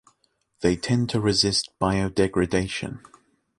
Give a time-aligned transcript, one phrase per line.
[0.61, 3.05] They tend to resist biodegradation.